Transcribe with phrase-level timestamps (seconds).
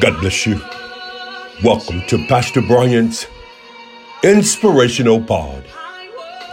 [0.00, 0.58] God bless you.
[1.62, 3.26] Welcome to Pastor Bryant's
[4.22, 5.64] Inspirational Pod.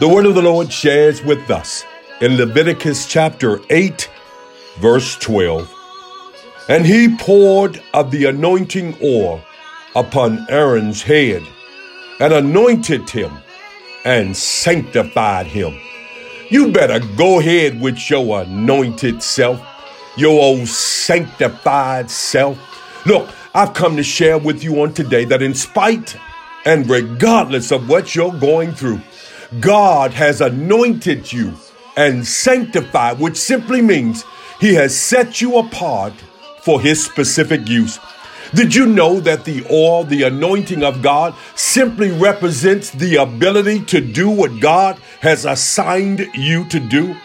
[0.01, 1.85] The word of the Lord shares with us
[2.19, 4.09] in Leviticus chapter 8,
[4.79, 5.73] verse 12.
[6.67, 9.41] And he poured of the anointing oil
[9.95, 11.41] upon Aaron's head
[12.19, 13.31] and anointed him
[14.03, 15.79] and sanctified him.
[16.49, 19.65] You better go ahead with your anointed self,
[20.17, 22.57] your old sanctified self.
[23.09, 26.15] Look, I've come to share with you on today that in spite
[26.63, 29.01] and regardless of what you're going through,
[29.59, 31.55] God has anointed you
[31.97, 34.25] and sanctified, which simply means
[34.61, 36.13] He has set you apart
[36.61, 37.97] for His specific use.
[38.53, 44.01] Did you know that the oil, the anointing of God, simply represents the ability to
[44.01, 47.15] do what God has assigned you to do?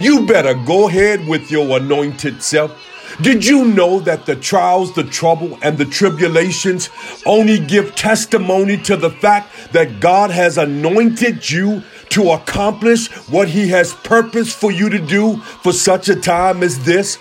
[0.00, 2.80] You better go ahead with your anointed self.
[3.20, 6.90] Did you know that the trials, the trouble, and the tribulations
[7.24, 13.68] only give testimony to the fact that God has anointed you to accomplish what He
[13.68, 17.18] has purposed for you to do for such a time as this?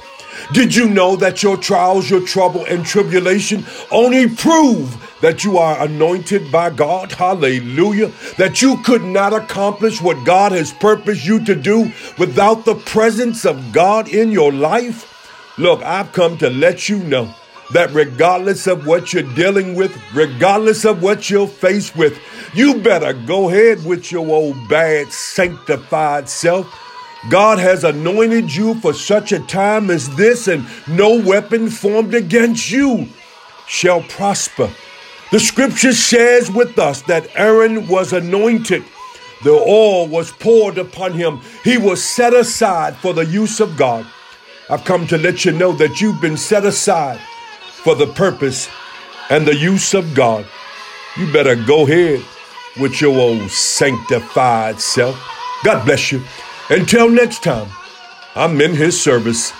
[0.52, 5.80] Did you know that your trials, your trouble, and tribulation only prove that you are
[5.81, 7.11] anointed by God?
[7.11, 8.11] Hallelujah.
[8.38, 13.45] That you could not accomplish what God has purposed you to do without the presence
[13.45, 15.12] of God in your life?
[15.57, 17.33] Look, I've come to let you know
[17.73, 22.19] that regardless of what you're dealing with, regardless of what you're faced with,
[22.53, 26.67] you better go ahead with your old bad sanctified self
[27.29, 32.69] God has anointed you for such a time as this, and no weapon formed against
[32.69, 33.07] you
[33.65, 34.69] shall prosper.
[35.31, 38.83] The scripture shares with us that Aaron was anointed.
[39.43, 41.39] The oil was poured upon him.
[41.63, 44.05] He was set aside for the use of God.
[44.69, 47.19] I've come to let you know that you've been set aside
[47.83, 48.70] for the purpose
[49.30, 50.45] and the use of God.
[51.17, 52.23] You better go ahead
[52.80, 55.22] with your old sanctified self.
[55.64, 56.23] God bless you.
[56.70, 57.67] Until next time,
[58.36, 59.54] I'm in his service.